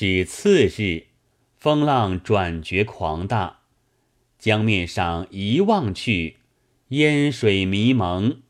[0.00, 1.08] 至次日，
[1.58, 3.58] 风浪转觉狂大，
[4.38, 6.38] 江面上一望去，
[6.88, 8.40] 烟水迷蒙，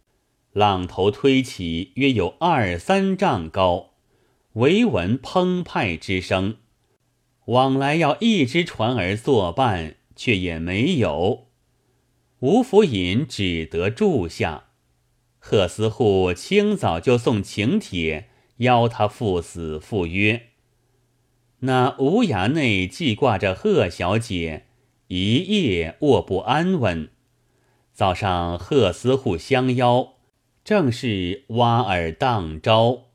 [0.52, 3.94] 浪头推起约有二三丈高，
[4.52, 6.58] 唯闻澎湃之声。
[7.46, 11.48] 往来要一只船儿作伴，却也没有。
[12.38, 14.66] 吴府尹只得住下。
[15.40, 18.28] 贺思户清早就送请帖，
[18.58, 20.49] 邀他赴死赴约。
[21.60, 24.66] 那无衙内记挂着贺小姐，
[25.08, 27.10] 一夜卧不安稳。
[27.92, 30.14] 早上贺思户相邀，
[30.64, 33.08] 正是挖耳当招，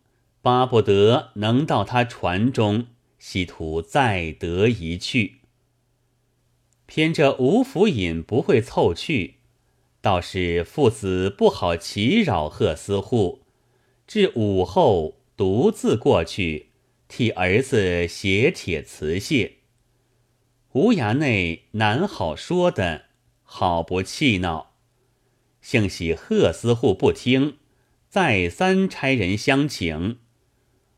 [0.44, 2.86] 巴不得能到他船中，
[3.18, 5.38] 希图再得一去。
[6.86, 9.38] 偏这吴府尹不会凑去。
[10.02, 13.40] 倒是父子不好祈扰贺思户，
[14.06, 16.65] 至午后独自过去
[17.08, 19.58] 替儿子写帖辞谢。
[20.74, 23.06] 无衙内难好说的，
[23.44, 24.74] 好不气恼。
[25.62, 27.58] 幸喜贺思户不听，
[28.10, 30.20] 再三差人相请，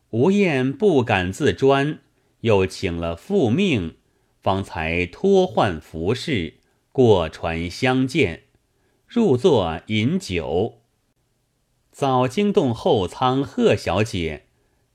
[0.09, 1.99] 吴燕不敢自专，
[2.41, 3.97] 又请了复命，
[4.41, 6.55] 方才托换服饰，
[6.91, 8.43] 过船相见。
[9.07, 10.81] 入座饮酒，
[11.91, 14.46] 早惊动后舱贺小姐，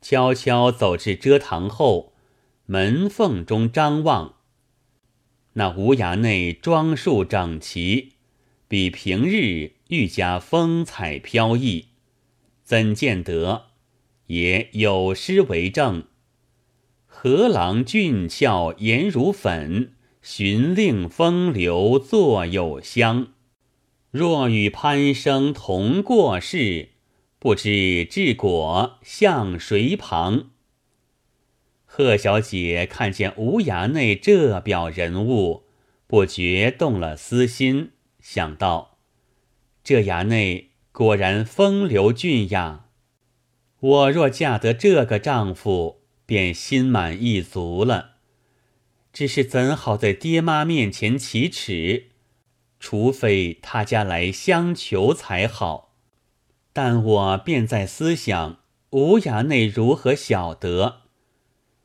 [0.02, 2.12] 悄悄走至遮堂后
[2.66, 4.34] 门缝中张望。
[5.54, 8.14] 那无涯内装束整齐，
[8.68, 11.86] 比平日愈加风采飘逸。
[12.62, 13.66] 怎见得？
[14.28, 16.04] 也有诗为证
[17.06, 19.92] ：“何郎俊俏颜如粉，
[20.22, 23.28] 寻令风流作有香。”
[24.10, 26.91] 若与潘生同过世，
[27.42, 30.52] 不知治果向谁旁？
[31.84, 35.64] 贺小姐看见无涯内这表人物，
[36.06, 38.96] 不觉动了私心，想到
[39.82, 42.84] 这衙内果然风流俊雅。
[43.80, 48.18] 我若嫁得这个丈夫，便心满意足了。
[49.12, 52.10] 只是怎好在爹妈面前启齿？
[52.78, 55.91] 除非他家来相求才好，
[56.72, 58.60] 但我便在思想
[58.90, 61.02] 无涯内如何晓得？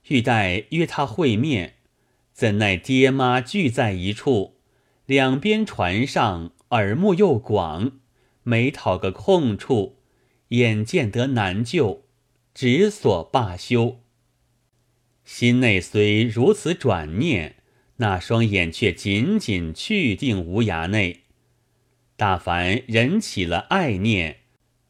[0.08, 1.76] 欲待约他会面，
[2.34, 4.60] 怎奈爹妈聚在一处，
[5.06, 8.00] 两边船上耳目又广，
[8.44, 10.00] 没讨个空处，
[10.50, 12.06] 眼见得难救，
[12.54, 14.00] 只所罢休。
[15.24, 17.56] 心内虽如此转念。
[18.00, 21.22] 那双眼却紧紧去定无涯内，
[22.16, 24.42] 大凡人起了爱念，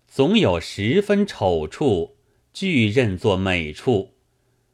[0.07, 2.15] 总有十分丑处，
[2.53, 4.15] 俱认作美处。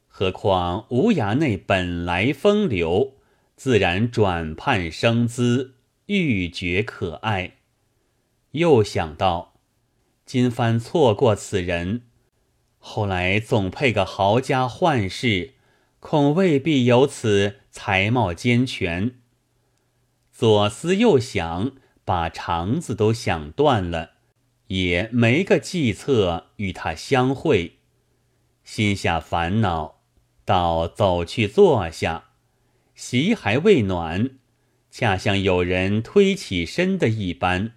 [0.06, 3.14] 何况无涯内本来风流，
[3.56, 5.74] 自然转盼生姿，
[6.06, 7.56] 愈觉可爱。
[8.52, 9.54] 又想到，
[10.24, 12.02] 今番错过此人，
[12.78, 15.54] 后来总配个豪家宦士。
[15.98, 19.20] 恐未必有此才貌兼全。
[20.30, 21.72] 左思右想，
[22.04, 24.13] 把肠子都想断了，
[24.74, 27.78] 也没个计策与他相会。
[28.64, 30.00] 心下烦恼，
[30.44, 32.24] 倒走去坐下，
[32.94, 34.30] 席还未暖，
[34.90, 37.72] 恰像有人推起身的一般，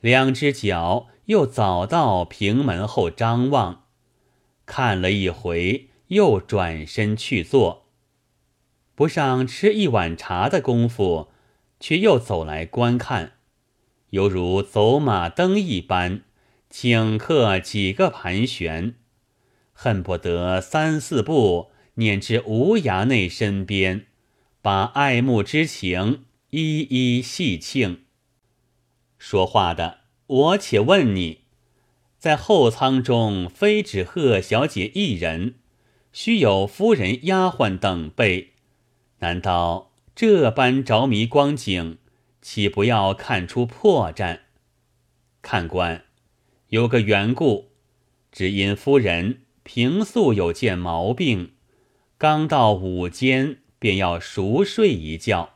[0.00, 3.84] 两只脚又早到平门后张望，
[4.64, 5.88] 看了一回。
[6.08, 7.88] 又转身去坐，
[8.94, 11.32] 不上吃一碗茶的功夫，
[11.80, 13.32] 却又走来观看，
[14.10, 16.22] 犹如走马灯一般，
[16.78, 18.96] 顷刻几个盘旋，
[19.72, 24.04] 恨不得三四步撵至无涯内身边，
[24.60, 28.02] 把爱慕之情一一细庆。
[29.16, 31.44] 说话的，我且问你，
[32.18, 35.54] 在后舱中，非只贺小姐一人？
[36.12, 38.52] 须有夫人、丫鬟等备，
[39.20, 41.96] 难道这般着迷光景，
[42.42, 44.40] 岂不要看出破绽？
[45.40, 46.04] 看官，
[46.68, 47.70] 有个缘故，
[48.32, 51.52] 只因夫人平素有件毛病，
[52.18, 55.54] 刚到午间便要熟睡一觉，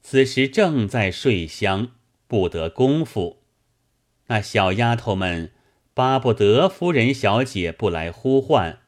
[0.00, 1.92] 此时正在睡香，
[2.26, 3.42] 不得功夫。
[4.26, 5.52] 那小丫头们
[5.94, 8.80] 巴不得夫人、小姐不来呼唤。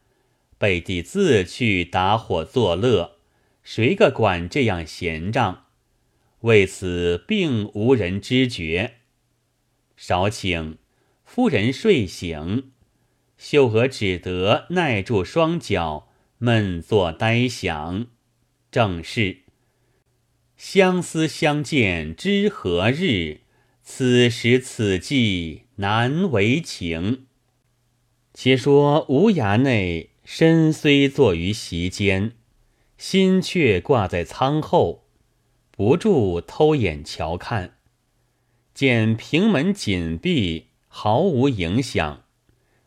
[0.57, 3.19] 背地自去打火作乐，
[3.63, 5.67] 谁个管这样闲账？
[6.41, 8.95] 为此并无人知觉。
[9.97, 10.79] 少请，
[11.35, 12.71] 夫人睡醒，
[13.37, 16.07] 秀娥只得耐住双脚，
[16.39, 18.07] 闷坐呆想，
[18.71, 19.39] 正是
[20.57, 23.41] 相思相见知何日？
[23.83, 27.27] 此时此际难为情。
[28.33, 32.37] 且说无涯内身虽坐于席间，
[32.97, 35.09] 心却挂在舱后，
[35.73, 37.79] 不住偷眼瞧看，
[38.73, 42.23] 见平门紧闭，毫无影响，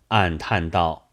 [0.08, 1.12] 暗叹道：“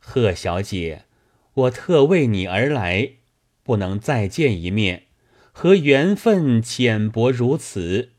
[0.00, 1.04] 贺小姐，
[1.52, 3.16] 我特为你而来，
[3.62, 5.08] 不能再见一面，
[5.52, 8.12] 和缘分浅薄如此。”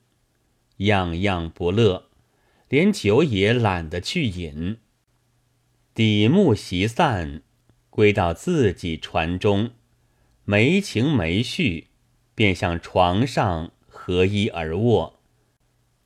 [0.78, 2.12] 样样不乐，
[2.70, 4.78] 连酒也懒得去饮。
[5.96, 7.42] 底幕席散，
[7.90, 9.72] 归到自己船中，
[10.46, 11.88] 没情没绪，
[12.36, 15.13] 便向床上合衣而卧。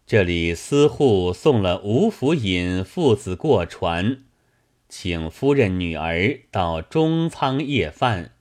[0.08, 4.24] 这里司户送了吴府尹父子过船，
[4.88, 8.32] 请夫人女儿到中舱夜饭。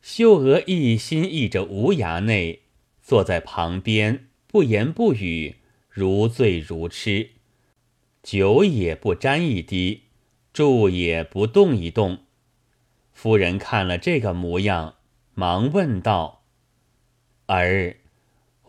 [0.00, 2.62] 秀娥一心忆着无涯内，
[3.02, 4.28] 坐在旁边。
[4.46, 5.56] 不言不语，
[5.90, 7.32] 如醉如痴，
[8.22, 10.04] 酒也不沾一滴，
[10.54, 12.20] 箸也不动一动。
[13.12, 14.94] 夫人看了这个模样，
[15.34, 16.44] 忙问道
[17.46, 17.98] ：“儿，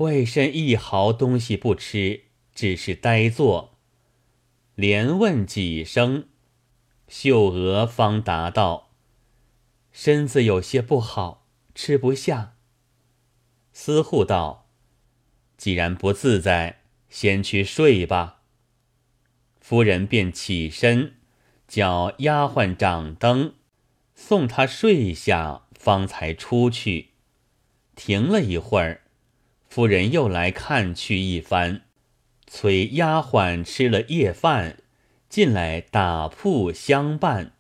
[0.01, 3.77] 为甚一毫东西不吃，只是呆坐？”
[4.75, 6.27] 连问几声，
[7.07, 8.92] 秀娥方答道
[9.92, 12.56] ：“身子有些不好，吃不下。”
[13.74, 14.69] 司户道。
[15.57, 18.42] 既然不自在，先去睡吧。
[19.59, 21.18] 夫人便起身，
[21.68, 23.54] 叫丫鬟掌灯，
[24.15, 27.09] 送他睡下，方才出去。
[27.95, 29.00] 停了一会儿，
[29.71, 31.83] 夫人又来看去一番，
[32.45, 34.79] 催丫鬟吃了夜饭，
[35.29, 37.53] 进来打铺相伴。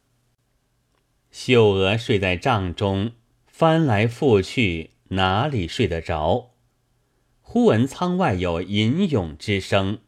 [1.31, 3.13] 秀娥睡在帐中，
[3.47, 6.51] 翻来覆去，哪里睡得着？
[7.39, 9.99] 忽闻舱外有吟咏之声，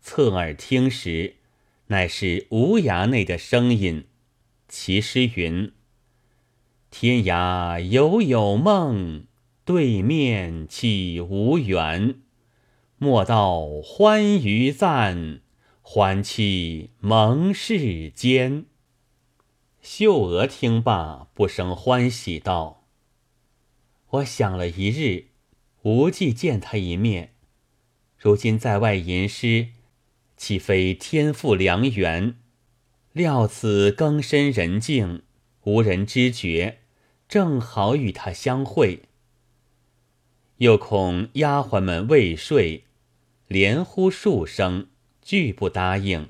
[0.00, 1.34] 侧耳听时，
[1.88, 4.06] 乃是无涯内的声音。
[4.66, 5.70] 其诗云
[6.90, 9.26] ：“天涯犹有梦，
[9.70, 12.16] 对面岂无缘？
[12.98, 15.42] 莫道欢娱暂，
[15.80, 18.64] 欢期蒙世间。”
[19.80, 22.82] 秀娥听罢，不生欢喜，道
[24.10, 25.26] ：“我想了一日。”
[25.82, 27.34] 无忌见他一面，
[28.18, 29.68] 如今在外吟诗，
[30.36, 32.34] 岂非天赋良缘？
[33.12, 35.22] 料此更深人静，
[35.62, 36.80] 无人知觉，
[37.28, 39.04] 正好与他相会。
[40.60, 42.84] 又恐丫鬟们未睡，
[43.48, 44.88] 连呼数声，
[45.22, 46.28] 拒不答应，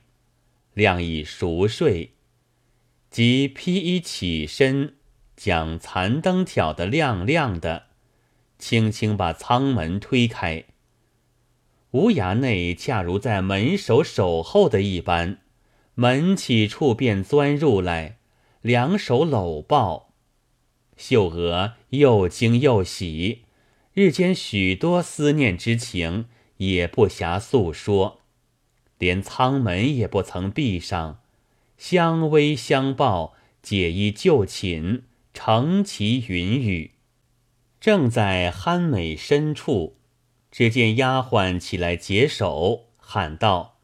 [0.73, 2.13] 亮已熟睡，
[3.11, 4.95] 即披衣起身，
[5.37, 7.87] 将残灯挑得亮亮的。
[8.57, 10.67] 轻轻把舱门推开，
[11.91, 15.39] 无涯内恰如在门首守候的一般，
[15.95, 18.19] 门起处便钻入来，
[18.61, 20.13] 两手搂抱。
[20.97, 23.47] 秀娥又惊又喜，
[24.03, 26.25] 日间许多思念之情
[26.57, 28.23] 也不暇诉说，
[28.97, 31.21] 连舱门也不曾闭上，
[31.77, 35.03] 相偎相抱，解衣就寝，
[35.35, 36.93] 成其云雨。
[37.79, 39.97] 正在酣美深处，
[40.51, 43.77] 只见丫鬟起来解手，喊道：“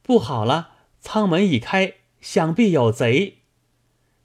[0.00, 3.38] 不好了，舱门一开，想必有贼！”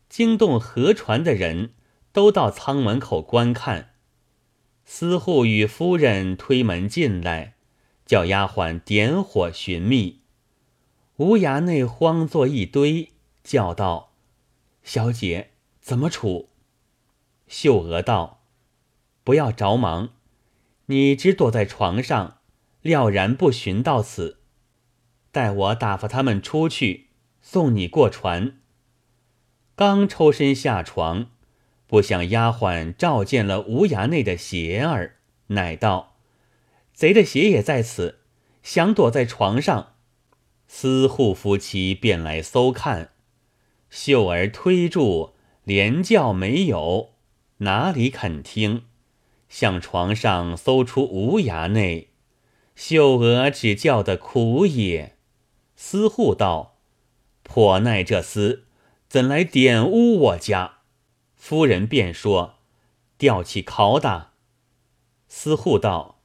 [0.08, 1.72] 惊动河船的人
[2.12, 3.88] 都到舱门口观看。
[4.94, 7.54] 司户与夫人推门进来，
[8.06, 10.20] 叫丫鬟点火寻觅。
[11.16, 14.12] 无涯内慌作一堆，叫道
[14.84, 16.50] ：“小姐，怎么处？”
[17.48, 18.44] 秀娥道。
[19.24, 20.10] 不要着忙，
[20.88, 22.40] 你只躲在床上，
[22.82, 24.42] 料然不寻到此。
[25.32, 27.08] 待我打发他们出去，
[27.42, 28.60] 送你过船。
[29.78, 31.32] 刚抽身下床，
[31.92, 35.18] 不想丫鬟照见了无涯内的鞋儿，
[35.48, 36.16] 乃道
[36.96, 38.20] ：“贼的鞋也在此，
[38.64, 39.96] 想躲在床上。”
[40.70, 43.10] 司户夫妻便来搜看，
[43.90, 45.34] 秀儿推住，
[45.66, 47.10] 连叫没有，
[47.58, 48.84] 哪里肯听？
[49.50, 52.12] 向床上搜出无涯内，
[52.74, 55.18] 秀娥只叫得苦也。
[55.76, 56.78] 司户道
[57.44, 58.62] ：“颇耐这厮，
[59.10, 60.76] 怎来点污我家？”
[61.44, 62.60] 夫人便说
[63.18, 64.34] ：“吊起拷打。”
[65.28, 66.22] 司户道：“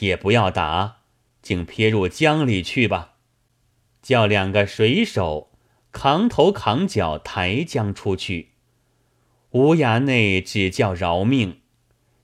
[0.00, 1.02] 也不要打，
[1.40, 3.14] 竟撇入江里去吧。”
[4.02, 5.52] 叫两个水手
[5.92, 8.54] 扛头扛脚抬江出去。
[9.50, 11.60] 无涯内只叫饶命。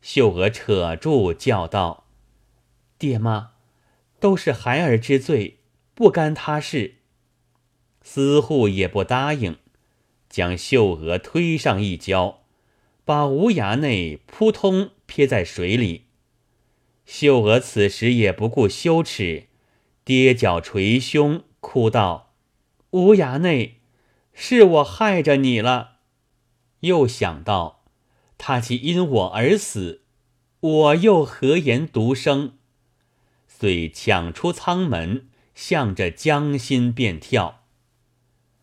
[0.00, 2.08] 秀娥扯住，叫道
[2.98, 3.52] ：“爹妈，
[4.18, 5.60] 都是孩儿之罪，
[5.94, 6.96] 不干他事。”
[8.02, 9.58] 司户也不答应，
[10.32, 12.40] 将秀娥推上一跤，
[13.04, 16.06] 把无涯内扑通撇在水里。
[17.04, 19.48] 秀娥此时也不顾羞耻，
[20.06, 22.32] 跌脚捶胸，哭道
[22.92, 23.80] ：“无涯内，
[24.32, 25.98] 是我害着你了。”
[26.80, 27.84] 又想到，
[28.38, 30.00] 他既因我而死。
[30.60, 32.54] 我又何言独生？
[33.46, 37.61] 遂抢出舱门，向着江心便跳。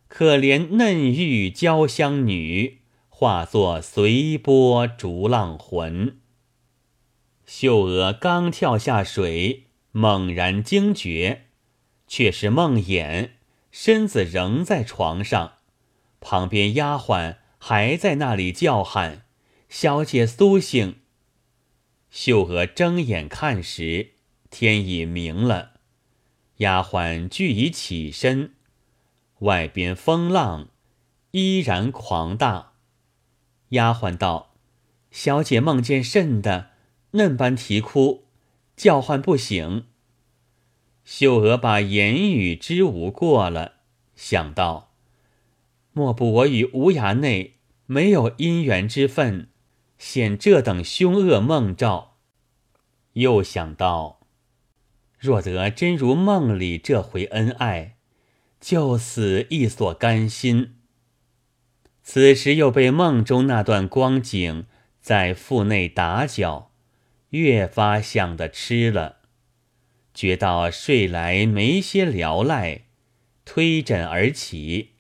[0.10, 6.18] 可怜嫩玉娇香女，化作随波逐浪魂。
[7.46, 11.46] 秀娥刚跳下水，猛然惊觉，
[12.08, 13.30] 却是梦魇，
[13.72, 15.54] 身子仍在床上，
[16.20, 19.26] 旁边丫鬟还在那里叫喊
[19.70, 20.98] ：“小姐苏醒！”
[22.10, 24.14] 秀娥睁眼看时，
[24.50, 25.74] 天已明了。
[26.58, 28.56] 丫鬟俱已起身，
[29.40, 30.70] 外边风浪
[31.32, 32.74] 依然狂大。
[33.70, 34.56] 丫鬟道
[35.12, 36.72] ：“小姐梦见甚的？
[37.12, 38.26] 嫩般啼哭，
[38.76, 39.86] 叫唤不醒。”
[41.06, 43.74] 秀娥把言语之无过了，
[44.16, 44.94] 想到：
[45.94, 47.56] 莫不我与无涯内
[47.86, 49.50] 没有姻缘之分？
[49.98, 52.16] 显这等凶恶梦兆，
[53.14, 54.22] 又想到，
[55.18, 57.98] 若得真如梦里这回恩爱，
[58.60, 60.76] 就死亦所甘心。
[62.04, 64.66] 此时又被梦中那段光景
[65.00, 66.72] 在腹内打搅，
[67.30, 69.18] 越发想得痴了，
[70.14, 72.86] 觉到睡来没些聊赖，
[73.46, 74.94] 推枕而起，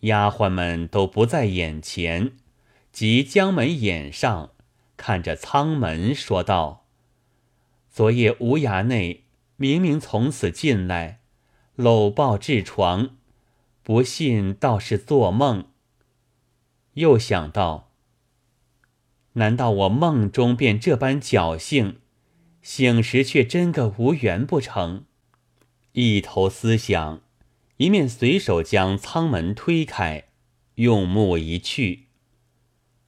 [0.00, 2.32] 丫鬟们都不在眼前。
[2.92, 4.50] 即将门掩上，
[4.96, 6.86] 看着舱门说道
[7.88, 9.24] ：“昨夜无涯内
[9.56, 11.19] 明明从此进来，
[11.80, 13.16] 搂抱至床，
[13.82, 15.64] 不信倒是做梦。”
[16.94, 17.90] 又想到
[19.34, 21.98] ：“难道我梦中便这般侥幸，
[22.62, 25.04] 醒时却真个无缘不成？”
[25.92, 27.20] 一头思想，
[27.78, 30.24] 一面随手将舱门推开，
[30.74, 32.06] 用目一去。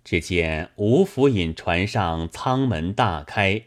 [0.03, 3.67] 只见吴府引船上舱门大开，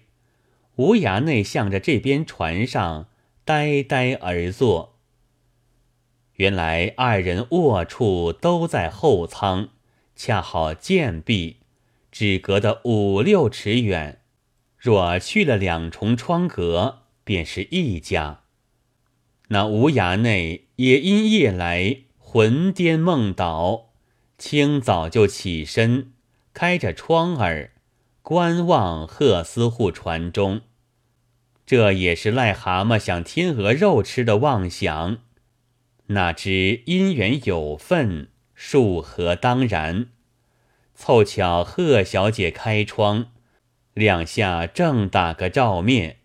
[0.75, 3.07] 吴衙内向着这边船上
[3.45, 4.94] 呆呆而坐。
[6.35, 9.69] 原来二人卧处都在后舱，
[10.15, 11.57] 恰好见壁，
[12.11, 14.19] 只隔得五六尺远。
[14.77, 18.41] 若去了两重窗格，便是一家。
[19.47, 23.91] 那吴衙内也因夜来魂颠梦倒，
[24.37, 26.11] 清早就起身。
[26.53, 27.71] 开着窗儿，
[28.21, 30.61] 观望赫斯户船中，
[31.65, 35.17] 这也是癞蛤蟆想天鹅肉吃的妄想。
[36.07, 40.09] 哪知姻缘有份，数何当然？
[40.93, 43.31] 凑巧贺小姐开窗，
[43.93, 46.19] 两下正打个照面，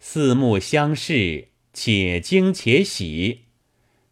[0.00, 3.44] 四目相视，且惊且喜，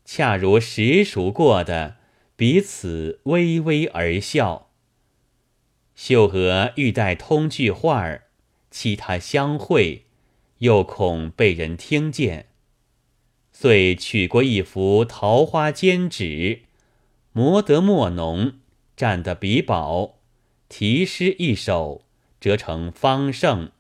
[0.04, 1.96] 恰如识熟过的，
[2.36, 4.70] 彼此微微而笑。
[5.96, 8.28] 秀娥欲带通句话儿，
[8.70, 10.06] 期他相会，
[10.58, 12.49] 又恐被人听见，
[13.62, 16.60] 遂取过一幅桃花笺纸，
[17.32, 18.54] 磨得墨浓，
[18.96, 20.14] 蘸得笔宝，
[20.70, 22.00] 题诗一首，
[22.40, 23.70] 折成方胜。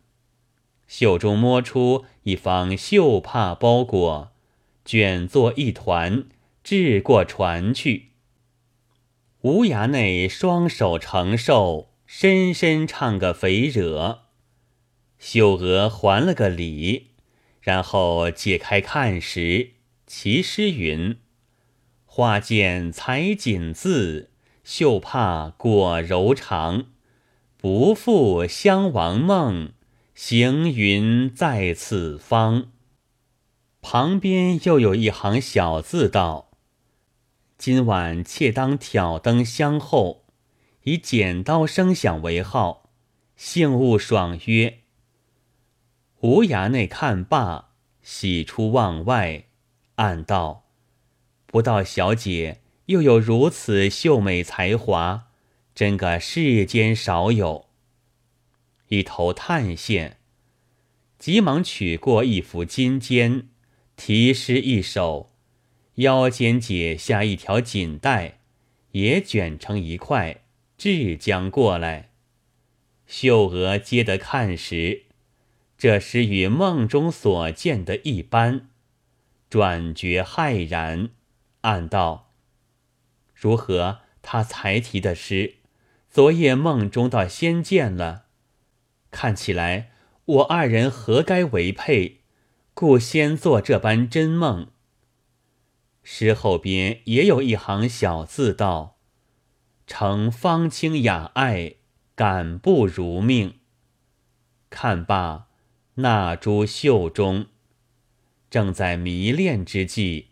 [0.86, 4.32] 袖中摸出一方绣帕包裹，
[4.84, 6.24] 卷作一团，
[6.62, 8.08] 掷过船去。
[9.40, 11.88] 无涯内双手承受。
[12.04, 14.24] 深深唱个肥惹，
[15.18, 17.09] 秀娥还了个礼，
[17.60, 19.70] 然后解开看时，
[20.06, 21.18] 其诗云
[22.06, 24.30] ：“花见裁锦字，
[24.64, 26.86] 绣帕裹柔肠。
[27.56, 29.72] 不负襄王梦，
[30.14, 32.70] 行云在此方。”
[33.82, 36.50] 旁边又有一行小字道
[37.56, 40.24] ：“今晚妾当挑灯相候。”
[40.84, 42.90] 以剪刀声响为号，
[43.36, 44.78] 幸勿爽约。
[46.20, 47.70] 无涯内看罢，
[48.02, 49.44] 喜出望外，
[49.94, 50.66] 暗道：
[51.46, 55.28] 不道小姐又有如此秀美才华，
[55.74, 57.66] 真个世间少有。
[58.88, 60.12] 一头叹羡，
[61.18, 63.46] 急忙取过一幅金笺，
[63.96, 65.32] 题诗一首，
[65.94, 68.40] 腰间解下一条锦带，
[68.90, 70.42] 也卷成一块。
[70.76, 72.10] 至将过来。
[73.06, 75.04] 秀娥接得看时，
[75.80, 78.68] 这时与梦中所见的一般，
[79.48, 81.08] 转觉骇然，
[81.62, 82.34] 暗道：
[83.34, 84.00] 如何？
[84.20, 85.54] 他才提的诗，
[86.10, 88.26] 昨夜梦中倒先见了。
[89.10, 89.92] 看起来
[90.26, 92.20] 我二人何该为配？
[92.74, 94.68] 故先做这般真梦。
[96.02, 98.98] 诗后边也有一行小字道
[99.88, 101.76] ：“承芳清雅爱，
[102.14, 103.60] 感不如命。”
[104.68, 105.46] 看罢。
[105.94, 107.46] 那株袖中，
[108.48, 110.28] 正在迷恋之际，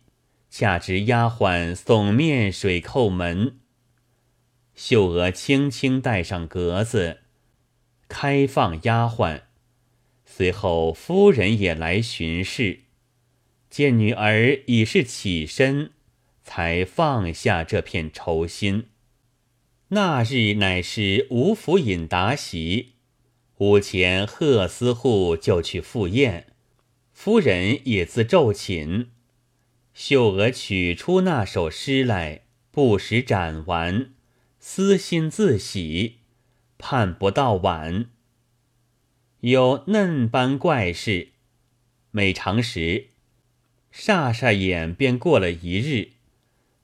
[0.49, 3.59] 恰值丫鬟送面水叩门。
[4.75, 7.23] 秀娥轻轻带上格子，
[8.09, 9.43] 开放丫鬟。
[10.25, 12.83] 随后夫人也来巡视，
[13.69, 15.91] 见女儿已是起身，
[16.45, 18.89] 才放下这片愁心。
[19.89, 22.98] 那日乃是吴府尹答喜。
[23.59, 26.47] 午前，贺司户就去赴宴，
[27.13, 29.11] 夫人也自骤寝。
[29.93, 34.11] 秀娥取出那首诗来，不时展玩，
[34.61, 36.19] 私心自喜，
[36.79, 38.07] 盼不到晚。
[39.41, 41.31] 有嫩般怪事，
[42.13, 43.09] 每常时，
[43.93, 46.11] 霎霎眼便过了一日，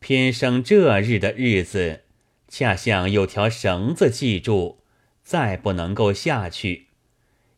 [0.00, 2.00] 偏生这日的日子，
[2.48, 4.80] 恰像有条绳子系住。
[5.24, 6.88] 再不能够下去，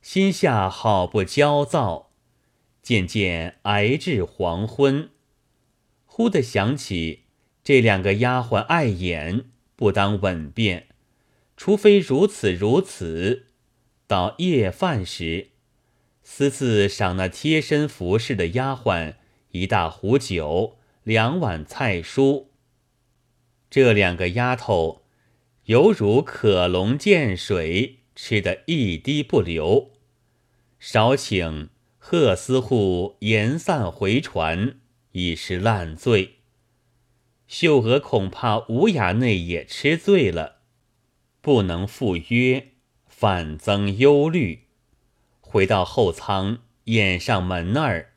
[0.00, 2.12] 心下好不焦躁，
[2.80, 5.11] 渐渐挨至黄昏，
[6.04, 7.25] 忽的想起
[7.64, 10.87] 这两个丫鬟碍眼，不当稳便。
[11.56, 13.46] 除非如此如此，
[14.06, 15.49] 到夜饭时，
[16.23, 19.14] 私自赏那贴身服侍的丫鬟
[19.50, 22.46] 一大壶酒，两碗菜蔬。
[23.68, 25.05] 这两个丫头。
[25.66, 29.90] 犹如可龙见水，吃得一滴不留。
[30.78, 34.78] 少请贺司户言散回船，
[35.10, 36.36] 已是烂醉。
[37.49, 40.58] 秀娥恐怕吴衙内也吃醉了，
[41.40, 42.69] 不能赴约，
[43.08, 44.67] 反增忧虑。
[45.40, 48.12] 回到后舱，掩上门儿，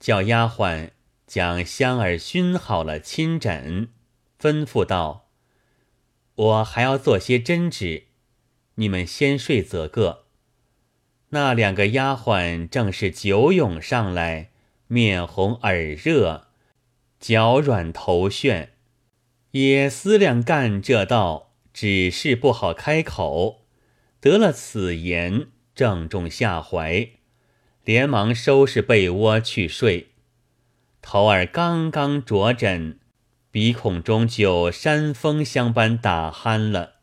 [0.00, 0.90] 叫丫鬟
[1.24, 3.90] 将香儿熏好了亲枕，
[4.40, 5.29] 吩咐道。
[6.40, 8.04] 我还要做些针纸，
[8.76, 10.24] 你们先睡则个。
[11.30, 14.50] 那两个丫鬟正是酒涌上来，
[14.86, 16.46] 面红耳热，
[17.18, 18.68] 脚软头眩，
[19.50, 23.66] 也思量干这道，只是不好开口。
[24.18, 27.10] 得了此言，正中下怀，
[27.84, 30.12] 连忙收拾被窝去睡。
[31.02, 32.98] 头儿刚刚着枕。
[33.52, 36.99] 鼻孔中就山峰香般打鼾了。